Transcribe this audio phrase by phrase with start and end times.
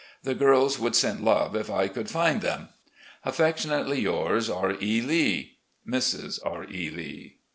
[0.23, 2.69] The girls would send love if I could find them.
[3.23, 4.55] Affectionately yours, "Mrs.
[4.55, 4.73] R.
[4.81, 4.99] E.
[5.01, 5.57] Lee.
[6.43, 6.63] R.
[6.65, 6.89] E.
[6.89, 7.35] Lee."